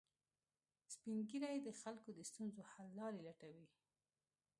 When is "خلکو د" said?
1.81-2.19